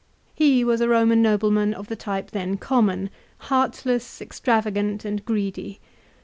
[0.33, 5.79] He was a Eornan nobleman of the type then common, heartless, extravagant, and greedy.